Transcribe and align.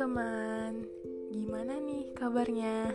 teman-teman, 0.00 0.88
gimana 1.28 1.76
nih 1.76 2.08
kabarnya? 2.16 2.88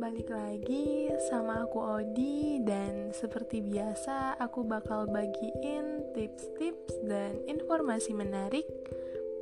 Balik 0.00 0.32
lagi 0.32 1.12
sama 1.28 1.68
aku 1.68 1.76
Odi 1.76 2.56
dan 2.64 3.12
seperti 3.12 3.60
biasa 3.60 4.40
aku 4.40 4.64
bakal 4.64 5.04
bagiin 5.12 6.08
tips-tips 6.16 7.04
dan 7.04 7.44
informasi 7.44 8.16
menarik 8.16 8.64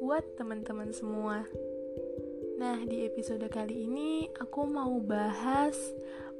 buat 0.02 0.26
teman-teman 0.34 0.90
semua. 0.90 1.46
Nah, 2.58 2.82
di 2.82 3.06
episode 3.06 3.46
kali 3.46 3.86
ini 3.86 4.26
aku 4.42 4.66
mau 4.66 4.98
bahas 4.98 5.78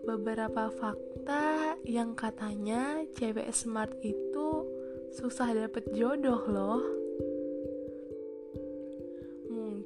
beberapa 0.03 0.67
fakta 0.83 1.79
yang 1.87 2.19
katanya 2.19 3.07
cewek 3.15 3.55
smart 3.55 3.95
itu 4.03 4.67
susah 5.15 5.55
dapet 5.55 5.87
jodoh 5.95 6.43
loh. 6.51 6.98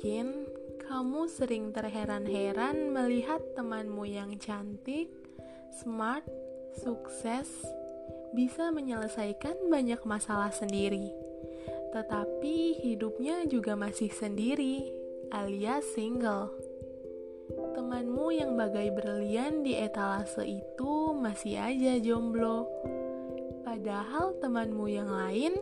Mungkin 0.03 0.51
kamu 0.83 1.31
sering 1.31 1.71
terheran-heran 1.71 2.91
melihat 2.91 3.39
temanmu 3.55 4.03
yang 4.03 4.35
cantik, 4.35 5.15
smart, 5.79 6.27
sukses, 6.75 7.47
bisa 8.35 8.75
menyelesaikan 8.75 9.71
banyak 9.71 10.03
masalah 10.03 10.51
sendiri. 10.51 11.07
Tetapi 11.95 12.83
hidupnya 12.83 13.47
juga 13.47 13.79
masih 13.79 14.11
sendiri, 14.11 14.91
alias 15.31 15.87
single. 15.95 16.51
Temanmu 17.79 18.35
yang 18.35 18.59
bagai 18.59 18.91
berlian 18.99 19.63
di 19.63 19.79
etalase 19.79 20.43
itu 20.43 21.15
masih 21.15 21.63
aja 21.63 22.03
jomblo. 22.03 22.67
Padahal 23.63 24.35
temanmu 24.43 24.91
yang 24.91 25.15
lain, 25.15 25.55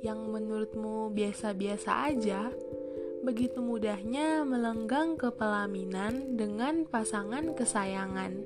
yang 0.00 0.24
menurutmu 0.24 1.12
biasa-biasa 1.12 2.16
aja, 2.16 2.48
begitu 3.24 3.64
mudahnya 3.64 4.44
melenggang 4.44 5.16
ke 5.16 5.32
pelaminan 5.32 6.36
dengan 6.36 6.84
pasangan 6.84 7.56
kesayangan, 7.56 8.36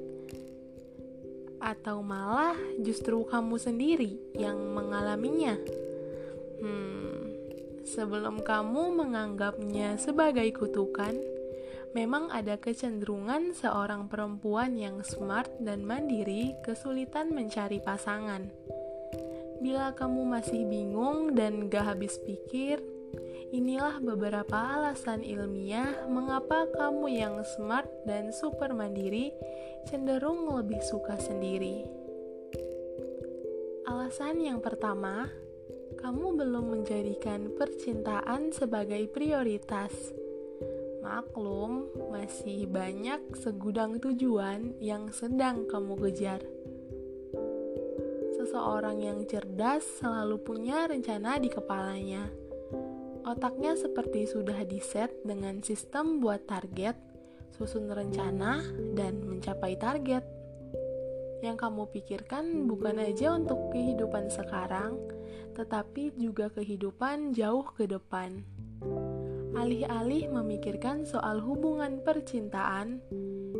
atau 1.58 2.00
malah 2.00 2.54
justru 2.78 3.26
kamu 3.26 3.58
sendiri 3.58 4.14
yang 4.38 4.56
mengalaminya. 4.72 5.58
Hmm, 6.62 7.34
sebelum 7.82 8.46
kamu 8.46 8.94
menganggapnya 8.94 9.98
sebagai 9.98 10.46
kutukan, 10.54 11.18
memang 11.98 12.30
ada 12.30 12.54
kecenderungan 12.54 13.58
seorang 13.58 14.06
perempuan 14.06 14.78
yang 14.78 15.02
smart 15.02 15.50
dan 15.58 15.82
mandiri 15.82 16.54
kesulitan 16.62 17.34
mencari 17.34 17.82
pasangan. 17.82 18.46
Bila 19.58 19.90
kamu 19.90 20.22
masih 20.22 20.62
bingung 20.70 21.34
dan 21.34 21.66
gak 21.66 21.98
habis 21.98 22.14
pikir, 22.22 22.78
Inilah 23.48 24.04
beberapa 24.04 24.60
alasan 24.60 25.24
ilmiah 25.24 26.04
mengapa 26.04 26.68
kamu 26.68 27.08
yang 27.08 27.40
smart 27.56 27.88
dan 28.04 28.28
super 28.28 28.76
mandiri 28.76 29.32
cenderung 29.88 30.52
lebih 30.52 30.84
suka 30.84 31.16
sendiri. 31.16 31.88
Alasan 33.88 34.44
yang 34.44 34.60
pertama, 34.60 35.32
kamu 35.96 36.36
belum 36.36 36.76
menjadikan 36.76 37.48
percintaan 37.56 38.52
sebagai 38.52 39.08
prioritas. 39.08 39.96
Maklum, 41.00 41.88
masih 42.12 42.68
banyak 42.68 43.32
segudang 43.32 43.96
tujuan 43.96 44.76
yang 44.76 45.08
sedang 45.08 45.64
kamu 45.64 45.96
kejar. 46.04 46.44
Seseorang 48.36 49.00
yang 49.00 49.24
cerdas 49.24 49.88
selalu 50.04 50.36
punya 50.36 50.84
rencana 50.84 51.40
di 51.40 51.48
kepalanya 51.48 52.28
Otaknya 53.28 53.76
seperti 53.76 54.24
sudah 54.24 54.64
diset 54.64 55.12
dengan 55.20 55.60
sistem 55.60 56.16
buat 56.16 56.48
target, 56.48 56.96
susun 57.52 57.92
rencana, 57.92 58.64
dan 58.96 59.20
mencapai 59.20 59.76
target. 59.76 60.24
Yang 61.44 61.60
kamu 61.60 61.92
pikirkan 61.92 62.64
bukan 62.64 62.96
aja 62.96 63.36
untuk 63.36 63.68
kehidupan 63.68 64.32
sekarang, 64.32 64.96
tetapi 65.52 66.16
juga 66.16 66.48
kehidupan 66.56 67.36
jauh 67.36 67.68
ke 67.76 67.84
depan. 67.84 68.48
Alih-alih 69.52 70.32
memikirkan 70.32 71.04
soal 71.04 71.44
hubungan 71.44 72.00
percintaan, 72.00 73.04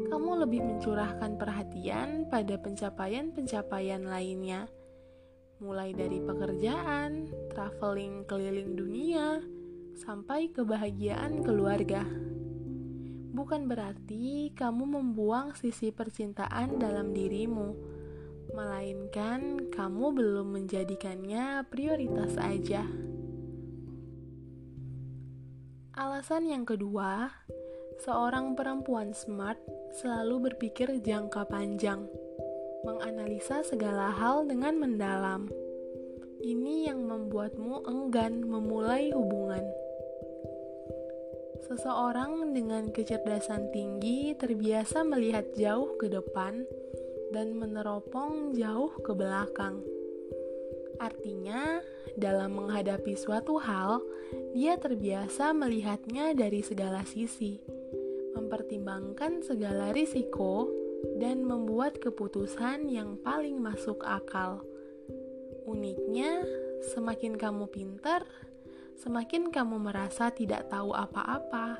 kamu 0.08 0.48
lebih 0.48 0.64
mencurahkan 0.64 1.36
perhatian 1.36 2.24
pada 2.32 2.56
pencapaian-pencapaian 2.56 4.00
lainnya, 4.08 4.64
mulai 5.60 5.92
dari 5.92 6.24
pekerjaan, 6.24 7.28
traveling 7.52 8.24
keliling 8.24 8.72
dunia, 8.72 9.57
sampai 9.98 10.54
kebahagiaan 10.54 11.42
keluarga. 11.42 12.06
Bukan 13.34 13.66
berarti 13.66 14.54
kamu 14.54 14.98
membuang 14.98 15.58
sisi 15.58 15.90
percintaan 15.90 16.78
dalam 16.78 17.10
dirimu, 17.10 17.74
melainkan 18.54 19.68
kamu 19.70 20.06
belum 20.14 20.46
menjadikannya 20.58 21.66
prioritas 21.68 22.34
aja. 22.38 22.82
Alasan 25.98 26.46
yang 26.46 26.62
kedua, 26.62 27.30
seorang 27.98 28.54
perempuan 28.54 29.10
smart 29.10 29.58
selalu 29.98 30.50
berpikir 30.50 31.02
jangka 31.02 31.46
panjang, 31.50 32.06
menganalisa 32.86 33.66
segala 33.66 34.14
hal 34.14 34.46
dengan 34.46 34.78
mendalam. 34.78 35.50
Ini 36.38 36.94
yang 36.94 37.02
membuatmu 37.02 37.82
enggan 37.90 38.46
memulai 38.46 39.10
hubungan. 39.10 39.66
Seseorang 41.66 42.54
dengan 42.54 42.94
kecerdasan 42.94 43.74
tinggi 43.74 44.36
terbiasa 44.38 45.02
melihat 45.02 45.50
jauh 45.58 45.98
ke 45.98 46.06
depan 46.06 46.62
dan 47.34 47.58
meneropong 47.58 48.54
jauh 48.54 48.94
ke 49.02 49.10
belakang. 49.16 49.82
Artinya, 51.02 51.82
dalam 52.18 52.58
menghadapi 52.58 53.14
suatu 53.14 53.58
hal, 53.58 54.02
dia 54.54 54.78
terbiasa 54.78 55.54
melihatnya 55.54 56.34
dari 56.34 56.62
segala 56.62 57.06
sisi, 57.06 57.58
mempertimbangkan 58.34 59.42
segala 59.46 59.94
risiko, 59.94 60.66
dan 61.22 61.46
membuat 61.46 62.02
keputusan 62.02 62.90
yang 62.90 63.14
paling 63.22 63.62
masuk 63.62 64.02
akal. 64.02 64.66
Uniknya, 65.62 66.42
semakin 66.90 67.38
kamu 67.38 67.70
pintar, 67.70 68.26
semakin 68.98 69.54
kamu 69.54 69.78
merasa 69.78 70.34
tidak 70.34 70.66
tahu 70.66 70.90
apa-apa. 70.90 71.78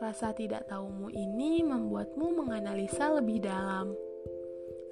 Rasa 0.00 0.32
tidak 0.32 0.70
tahumu 0.70 1.12
ini 1.12 1.60
membuatmu 1.60 2.32
menganalisa 2.32 3.12
lebih 3.12 3.44
dalam, 3.44 3.92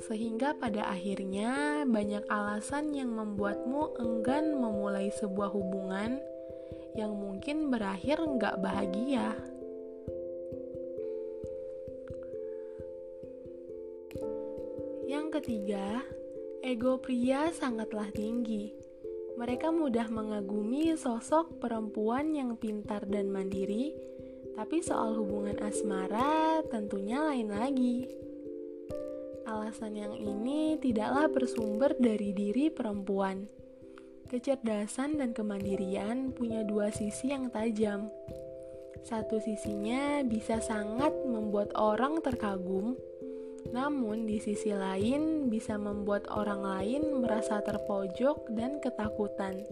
sehingga 0.05 0.53
pada 0.59 0.93
akhirnya 0.93 1.83
banyak 1.89 2.27
alasan 2.29 2.93
yang 2.93 3.17
membuatmu 3.17 3.97
enggan 3.97 4.61
memulai 4.61 5.09
sebuah 5.15 5.57
hubungan 5.57 6.21
yang 6.93 7.17
mungkin 7.17 7.73
berakhir 7.73 8.21
nggak 8.21 8.61
bahagia. 8.61 9.33
Yang 15.07 15.27
ketiga, 15.41 16.03
ego 16.61 16.99
pria 16.99 17.55
sangatlah 17.55 18.11
tinggi 18.11 18.86
mereka 19.37 19.69
mudah 19.69 20.09
mengagumi 20.09 20.97
sosok 20.97 21.61
perempuan 21.61 22.33
yang 22.33 22.57
pintar 22.57 23.05
dan 23.05 23.29
mandiri, 23.29 23.93
tapi 24.57 24.81
soal 24.81 25.13
hubungan 25.21 25.61
asmara 25.61 26.65
tentunya 26.73 27.21
lain 27.21 27.53
lagi. 27.53 28.09
Alasan 29.45 29.95
yang 29.95 30.17
ini 30.17 30.81
tidaklah 30.81 31.29
bersumber 31.29 31.93
dari 32.01 32.33
diri 32.33 32.73
perempuan. 32.73 33.45
Kecerdasan 34.27 35.23
dan 35.23 35.31
kemandirian 35.31 36.35
punya 36.35 36.67
dua 36.67 36.91
sisi 36.91 37.31
yang 37.31 37.53
tajam. 37.53 38.11
Satu 39.07 39.39
sisinya 39.39 40.27
bisa 40.27 40.59
sangat 40.59 41.15
membuat 41.29 41.71
orang 41.79 42.19
terkagum, 42.25 42.99
namun, 43.73 44.27
di 44.27 44.39
sisi 44.39 44.75
lain, 44.75 45.49
bisa 45.51 45.79
membuat 45.81 46.27
orang 46.31 46.63
lain 46.63 47.23
merasa 47.23 47.63
terpojok 47.65 48.51
dan 48.55 48.79
ketakutan. 48.83 49.63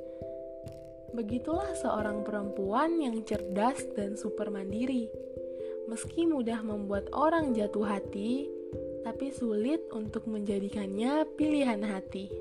Begitulah 1.14 1.70
seorang 1.78 2.26
perempuan 2.26 2.98
yang 2.98 3.22
cerdas 3.22 3.86
dan 3.94 4.18
super 4.18 4.50
mandiri. 4.50 5.06
Meski 5.86 6.26
mudah 6.26 6.64
membuat 6.64 7.06
orang 7.14 7.54
jatuh 7.54 7.86
hati, 7.86 8.50
tapi 9.06 9.30
sulit 9.30 9.84
untuk 9.92 10.26
menjadikannya 10.26 11.28
pilihan 11.38 11.84
hati. 11.86 12.32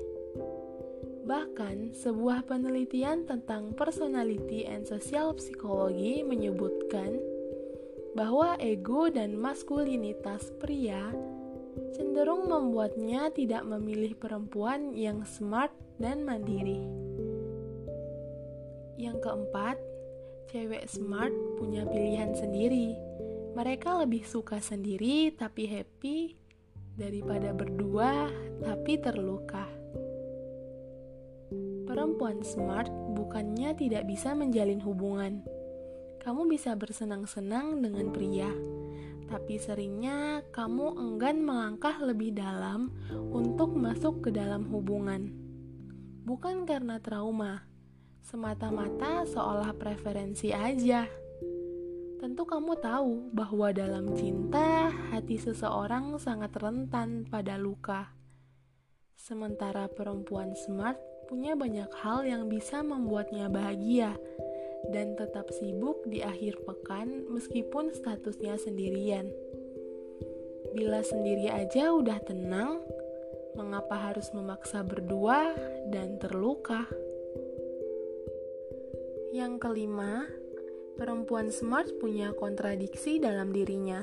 Bahkan, 1.24 1.96
sebuah 1.96 2.44
penelitian 2.50 3.24
tentang 3.24 3.72
personality 3.72 4.68
and 4.68 4.84
social 4.84 5.32
psychology 5.40 6.20
menyebutkan 6.20 7.16
bahwa 8.14 8.54
ego 8.62 9.10
dan 9.10 9.34
maskulinitas 9.34 10.54
pria 10.62 11.10
cenderung 11.94 12.50
membuatnya 12.50 13.30
tidak 13.30 13.62
memilih 13.62 14.18
perempuan 14.18 14.92
yang 14.92 15.22
smart 15.22 15.70
dan 16.02 16.26
mandiri. 16.26 16.82
Yang 18.98 19.18
keempat, 19.22 19.78
Cewek 20.54 20.86
smart 20.86 21.34
punya 21.58 21.82
pilihan 21.82 22.30
sendiri. 22.30 22.94
Mereka 23.58 24.06
lebih 24.06 24.22
suka 24.22 24.62
sendiri 24.62 25.34
tapi 25.34 25.66
happy 25.66 26.38
daripada 26.94 27.50
berdua 27.50 28.30
tapi 28.62 28.94
terluka. 29.02 29.66
Perempuan 31.90 32.46
smart 32.46 32.86
bukannya 33.18 33.74
tidak 33.74 34.06
bisa 34.06 34.30
menjalin 34.38 34.78
hubungan. 34.78 35.42
Kamu 36.22 36.46
bisa 36.46 36.78
bersenang-senang 36.78 37.82
dengan 37.82 38.14
pria, 38.14 38.54
tapi 39.28 39.56
seringnya 39.56 40.44
kamu 40.52 40.96
enggan 40.96 41.42
melangkah 41.42 41.96
lebih 42.00 42.36
dalam 42.36 42.92
untuk 43.32 43.72
masuk 43.72 44.28
ke 44.28 44.30
dalam 44.30 44.68
hubungan. 44.68 45.32
Bukan 46.24 46.64
karena 46.64 46.96
trauma, 47.00 47.64
semata-mata 48.24 49.28
seolah 49.28 49.76
preferensi 49.76 50.52
aja. 50.52 51.04
Tentu 52.16 52.48
kamu 52.48 52.80
tahu 52.80 53.36
bahwa 53.36 53.68
dalam 53.76 54.16
cinta, 54.16 54.88
hati 55.12 55.36
seseorang 55.36 56.16
sangat 56.16 56.56
rentan 56.56 57.28
pada 57.28 57.60
luka. 57.60 58.16
Sementara 59.12 59.92
perempuan 59.92 60.56
smart 60.56 60.96
punya 61.28 61.52
banyak 61.52 61.88
hal 62.00 62.24
yang 62.24 62.48
bisa 62.48 62.80
membuatnya 62.80 63.48
bahagia 63.52 64.16
dan 64.90 65.16
tetap 65.16 65.48
sibuk 65.54 66.04
di 66.08 66.20
akhir 66.20 66.60
pekan 66.66 67.28
meskipun 67.30 67.94
statusnya 67.94 68.58
sendirian. 68.58 69.30
Bila 70.74 71.00
sendiri 71.06 71.48
aja 71.48 71.94
udah 71.94 72.18
tenang, 72.26 72.82
mengapa 73.54 74.10
harus 74.10 74.28
memaksa 74.34 74.82
berdua 74.82 75.54
dan 75.88 76.18
terluka? 76.18 76.90
Yang 79.30 79.62
kelima, 79.62 80.26
perempuan 80.98 81.54
smart 81.54 81.88
punya 82.02 82.34
kontradiksi 82.34 83.22
dalam 83.22 83.54
dirinya. 83.54 84.02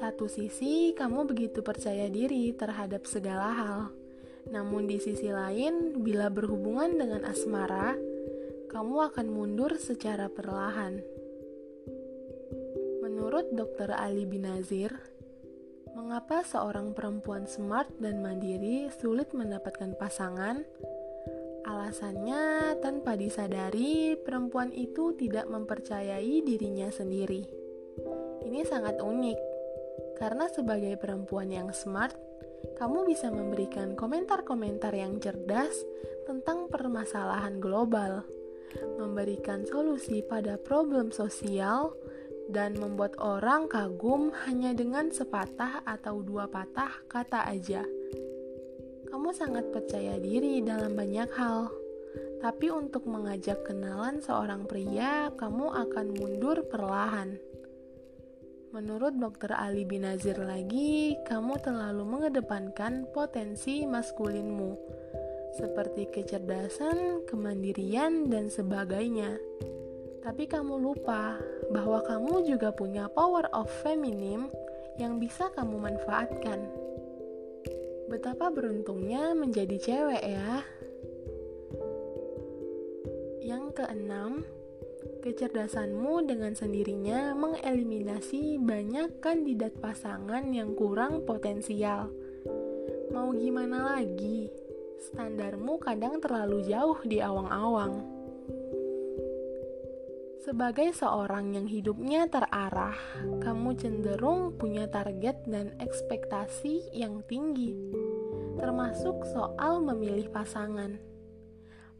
Satu 0.00 0.28
sisi, 0.28 0.96
kamu 0.96 1.28
begitu 1.28 1.60
percaya 1.60 2.08
diri 2.08 2.52
terhadap 2.56 3.04
segala 3.08 3.48
hal 3.52 3.80
namun 4.50 4.90
di 4.90 4.98
sisi 4.98 5.30
lain, 5.30 6.02
bila 6.02 6.26
berhubungan 6.26 6.98
dengan 6.98 7.22
asmara, 7.22 7.94
kamu 8.72 9.12
akan 9.12 9.26
mundur 9.28 9.76
secara 9.76 10.32
perlahan. 10.32 11.04
Menurut 13.04 13.52
Dr. 13.52 13.92
Ali 13.92 14.24
Binazir, 14.24 14.96
mengapa 15.92 16.40
seorang 16.40 16.96
perempuan 16.96 17.44
smart 17.44 17.92
dan 18.00 18.24
mandiri 18.24 18.88
sulit 18.96 19.36
mendapatkan 19.36 19.92
pasangan? 20.00 20.64
Alasannya, 21.68 22.74
tanpa 22.80 23.14
disadari, 23.14 24.16
perempuan 24.16 24.72
itu 24.72 25.12
tidak 25.20 25.46
mempercayai 25.52 26.40
dirinya 26.40 26.88
sendiri. 26.88 27.44
Ini 28.42 28.64
sangat 28.64 28.98
unik, 28.98 29.38
karena 30.16 30.48
sebagai 30.48 30.96
perempuan 30.96 31.52
yang 31.52 31.70
smart, 31.76 32.16
kamu 32.80 33.04
bisa 33.04 33.28
memberikan 33.28 33.94
komentar-komentar 33.94 34.96
yang 34.96 35.20
cerdas 35.20 35.76
tentang 36.26 36.66
permasalahan 36.66 37.62
global, 37.62 38.26
memberikan 39.00 39.64
solusi 39.66 40.24
pada 40.24 40.56
problem 40.60 41.12
sosial, 41.12 41.94
dan 42.50 42.74
membuat 42.76 43.14
orang 43.22 43.70
kagum 43.70 44.34
hanya 44.44 44.74
dengan 44.74 45.08
sepatah 45.08 45.86
atau 45.86 46.20
dua 46.20 46.50
patah 46.50 46.90
kata 47.06 47.46
aja. 47.48 47.86
Kamu 49.08 49.30
sangat 49.32 49.70
percaya 49.70 50.16
diri 50.18 50.64
dalam 50.64 50.96
banyak 50.96 51.30
hal, 51.36 51.70
tapi 52.42 52.72
untuk 52.72 53.06
mengajak 53.06 53.62
kenalan 53.62 54.18
seorang 54.18 54.66
pria, 54.66 55.30
kamu 55.36 55.70
akan 55.70 56.06
mundur 56.16 56.66
perlahan. 56.66 57.38
Menurut 58.72 59.20
Dr. 59.20 59.52
Ali 59.52 59.84
Binazir 59.84 60.40
lagi, 60.40 61.12
kamu 61.28 61.60
terlalu 61.60 62.08
mengedepankan 62.08 63.04
potensi 63.12 63.84
maskulinmu, 63.84 64.72
seperti 65.52 66.08
kecerdasan, 66.08 67.24
kemandirian, 67.28 68.28
dan 68.32 68.48
sebagainya. 68.48 69.36
Tapi 70.22 70.46
kamu 70.46 70.78
lupa 70.78 71.36
bahwa 71.74 72.00
kamu 72.06 72.46
juga 72.46 72.70
punya 72.72 73.10
power 73.10 73.50
of 73.52 73.68
feminim 73.82 74.48
yang 74.96 75.18
bisa 75.20 75.50
kamu 75.52 75.78
manfaatkan. 75.82 76.62
Betapa 78.08 78.52
beruntungnya 78.52 79.32
menjadi 79.32 79.76
cewek 79.80 80.22
ya. 80.22 80.62
Yang 83.42 83.64
keenam, 83.82 84.46
Kecerdasanmu 85.22 86.26
dengan 86.26 86.50
sendirinya 86.50 87.30
mengeliminasi 87.38 88.58
banyak 88.58 89.22
kandidat 89.22 89.70
pasangan 89.78 90.50
yang 90.50 90.74
kurang 90.74 91.22
potensial. 91.22 92.10
Mau 93.14 93.30
gimana 93.30 93.94
lagi? 93.94 94.50
Standarmu 95.00 95.80
kadang 95.80 96.20
terlalu 96.20 96.66
jauh 96.68 97.00
di 97.06 97.24
awang-awang. 97.24 98.02
Sebagai 100.42 100.90
seorang 100.92 101.54
yang 101.54 101.70
hidupnya 101.70 102.26
terarah, 102.26 102.98
kamu 103.40 103.78
cenderung 103.78 104.58
punya 104.58 104.90
target 104.90 105.40
dan 105.46 105.72
ekspektasi 105.78 106.92
yang 106.92 107.22
tinggi, 107.24 107.72
termasuk 108.58 109.22
soal 109.30 109.80
memilih 109.80 110.28
pasangan. 110.28 110.98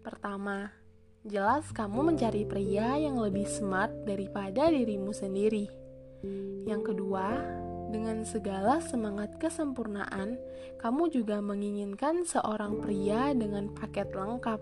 Pertama, 0.02 0.82
Jelas 1.22 1.70
kamu 1.70 2.10
mencari 2.10 2.42
pria 2.42 2.98
yang 2.98 3.22
lebih 3.22 3.46
smart 3.46 3.94
daripada 4.02 4.66
dirimu 4.66 5.14
sendiri. 5.14 5.70
Yang 6.66 6.82
kedua, 6.90 7.38
dengan 7.92 8.24
segala 8.24 8.80
semangat 8.80 9.36
kesempurnaan, 9.36 10.40
kamu 10.80 11.12
juga 11.12 11.44
menginginkan 11.44 12.24
seorang 12.24 12.80
pria 12.80 13.36
dengan 13.36 13.68
paket 13.76 14.16
lengkap. 14.16 14.58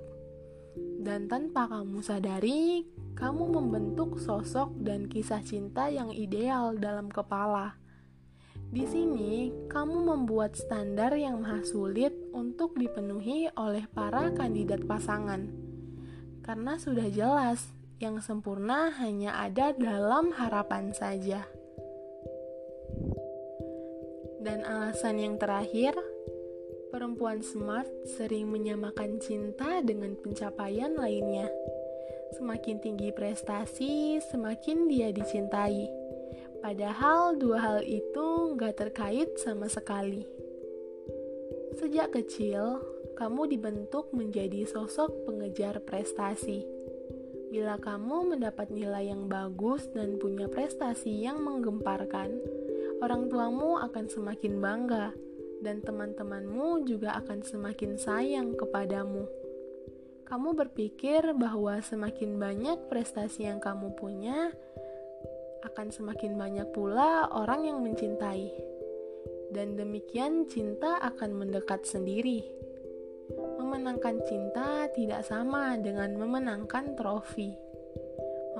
Dan 1.01 1.31
tanpa 1.31 1.71
kamu 1.71 2.03
sadari, 2.03 2.91
kamu 3.15 3.55
membentuk 3.55 4.19
sosok 4.19 4.75
dan 4.83 5.07
kisah 5.07 5.41
cinta 5.47 5.87
yang 5.87 6.11
ideal 6.11 6.75
dalam 6.75 7.07
kepala. 7.07 7.79
Di 8.71 8.83
sini, 8.91 9.55
kamu 9.71 10.11
membuat 10.11 10.59
standar 10.59 11.15
yang 11.15 11.41
maha 11.47 11.63
sulit 11.63 12.13
untuk 12.35 12.75
dipenuhi 12.75 13.47
oleh 13.55 13.87
para 13.91 14.35
kandidat 14.35 14.83
pasangan 14.91 15.71
karena 16.51 16.75
sudah 16.83 17.07
jelas 17.13 17.71
yang 18.03 18.19
sempurna 18.19 18.91
hanya 18.99 19.39
ada 19.39 19.77
dalam 19.77 20.35
harapan 20.35 20.91
saja. 20.91 21.47
Dan 24.41 24.65
alasan 24.65 25.21
yang 25.21 25.37
terakhir, 25.37 25.93
perempuan 26.89 27.45
smart 27.45 27.87
sering 28.09 28.49
menyamakan 28.49 29.21
cinta 29.21 29.85
dengan 29.85 30.17
pencapaian 30.17 30.97
lainnya. 30.97 31.53
Semakin 32.41 32.81
tinggi 32.81 33.13
prestasi, 33.13 34.17
semakin 34.33 34.89
dia 34.89 35.13
dicintai. 35.13 35.93
Padahal 36.65 37.37
dua 37.37 37.61
hal 37.61 37.81
itu 37.85 38.57
nggak 38.57 38.81
terkait 38.81 39.29
sama 39.37 39.69
sekali. 39.69 40.25
Sejak 41.77 42.17
kecil, 42.17 42.81
kamu 43.21 43.45
dibentuk 43.45 44.09
menjadi 44.17 44.65
sosok 44.65 45.29
pengejar 45.29 45.85
prestasi. 45.85 46.65
Bila 47.53 47.77
kamu 47.77 48.37
mendapat 48.37 48.73
nilai 48.73 49.13
yang 49.13 49.29
bagus 49.29 49.85
dan 49.93 50.17
punya 50.17 50.47
prestasi 50.47 51.29
yang 51.29 51.43
menggemparkan, 51.43 52.41
orang 53.01 53.33
tuamu 53.33 53.81
akan 53.81 54.07
semakin 54.07 54.61
bangga, 54.61 55.13
dan 55.61 55.85
teman-temanmu 55.85 56.85
juga 56.89 57.17
akan 57.21 57.45
semakin 57.45 57.97
sayang 58.01 58.57
kepadamu. 58.57 59.29
Kamu 60.25 60.55
berpikir 60.55 61.35
bahwa 61.35 61.83
semakin 61.83 62.39
banyak 62.39 62.87
prestasi 62.87 63.51
yang 63.51 63.59
kamu 63.59 63.93
punya, 63.99 64.55
akan 65.67 65.93
semakin 65.93 66.39
banyak 66.39 66.69
pula 66.73 67.29
orang 67.35 67.67
yang 67.67 67.83
mencintai, 67.83 68.49
dan 69.51 69.75
demikian 69.75 70.47
cinta 70.47 71.03
akan 71.03 71.35
mendekat 71.35 71.83
sendiri. 71.85 72.47
Memenangkan 73.59 74.23
cinta 74.27 74.87
tidak 74.95 75.27
sama 75.27 75.75
dengan 75.79 76.15
memenangkan 76.15 76.95
trofi. 76.95 77.55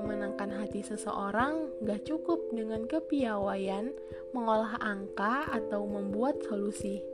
Memenangkan 0.01 0.49
hati 0.57 0.81
seseorang 0.81 1.85
gak 1.85 2.09
cukup 2.09 2.41
dengan 2.57 2.89
kepiawaian 2.89 3.93
mengolah 4.33 4.81
angka 4.81 5.45
atau 5.53 5.85
membuat 5.85 6.41
solusi. 6.49 7.05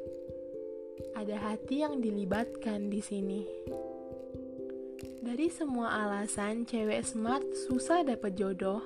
Ada 1.18 1.34
hati 1.34 1.82
yang 1.82 1.98
dilibatkan 1.98 2.86
di 2.86 3.02
sini. 3.02 3.42
Dari 5.18 5.50
semua 5.50 6.06
alasan 6.06 6.62
cewek 6.62 7.02
smart 7.02 7.42
susah 7.66 8.06
dapat 8.06 8.38
jodoh, 8.38 8.78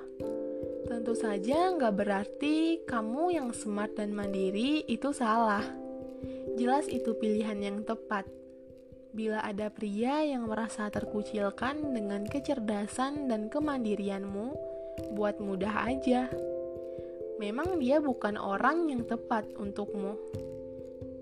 tentu 0.89 1.13
saja 1.13 1.69
nggak 1.77 1.93
berarti 1.93 2.81
kamu 2.89 3.37
yang 3.37 3.49
smart 3.53 3.93
dan 3.93 4.17
mandiri 4.17 4.81
itu 4.89 5.13
salah. 5.13 5.61
Jelas 6.57 6.89
itu 6.89 7.13
pilihan 7.13 7.61
yang 7.61 7.77
tepat 7.85 8.25
Bila 9.11 9.43
ada 9.43 9.67
pria 9.67 10.23
yang 10.23 10.47
merasa 10.47 10.87
terkucilkan 10.87 11.91
dengan 11.91 12.23
kecerdasan 12.23 13.27
dan 13.27 13.51
kemandirianmu, 13.51 14.55
buat 15.11 15.35
mudah 15.43 15.91
aja. 15.91 16.31
Memang 17.35 17.75
dia 17.83 17.99
bukan 17.99 18.39
orang 18.39 18.87
yang 18.87 19.03
tepat 19.03 19.51
untukmu. 19.59 20.15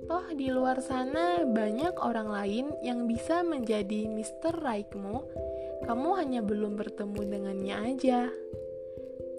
Toh 0.05 0.25
di 0.37 0.53
luar 0.53 0.85
sana 0.85 1.41
banyak 1.41 1.97
orang 1.97 2.29
lain 2.29 2.65
yang 2.85 3.09
bisa 3.09 3.41
menjadi 3.41 4.05
Mr. 4.05 4.57
Raikmu. 4.61 5.25
Kamu 5.89 6.09
hanya 6.17 6.45
belum 6.45 6.77
bertemu 6.77 7.19
dengannya 7.25 7.75
aja. 7.89 8.29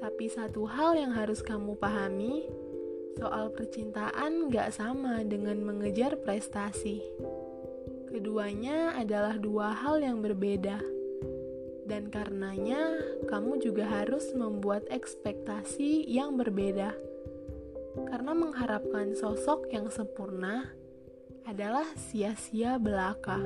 Tapi 0.03 0.27
satu 0.27 0.67
hal 0.67 0.99
yang 0.99 1.15
harus 1.15 1.39
kamu 1.39 1.79
pahami, 1.79 2.51
soal 3.15 3.53
percintaan 3.55 4.51
gak 4.51 4.75
sama 4.75 5.23
dengan 5.23 5.61
mengejar 5.63 6.19
prestasi. 6.19 6.99
Keduanya 8.11 8.99
adalah 8.99 9.39
dua 9.39 9.71
hal 9.71 10.03
yang 10.03 10.19
berbeda, 10.19 10.83
dan 11.87 12.11
karenanya 12.11 12.99
kamu 13.31 13.63
juga 13.63 13.87
harus 13.87 14.35
membuat 14.35 14.83
ekspektasi 14.91 16.11
yang 16.11 16.35
berbeda. 16.35 16.91
Karena 18.11 18.35
mengharapkan 18.35 19.15
sosok 19.15 19.71
yang 19.71 19.87
sempurna 19.95 20.75
adalah 21.47 21.87
sia-sia 21.95 22.83
belaka. 22.83 23.39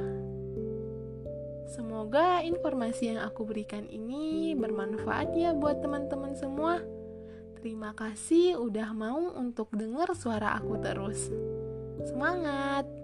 Semoga 1.69 2.41
informasi 2.41 3.13
yang 3.13 3.21
aku 3.25 3.45
berikan 3.45 3.85
ini 3.89 4.57
bermanfaat 4.57 5.33
ya 5.37 5.53
buat 5.53 5.85
teman-teman 5.85 6.33
semua. 6.37 6.81
Terima 7.61 7.93
kasih 7.93 8.61
udah 8.61 8.93
mau 8.97 9.33
untuk 9.37 9.73
dengar 9.77 10.13
suara 10.17 10.57
aku 10.57 10.77
terus. 10.81 11.29
Semangat! 12.05 13.04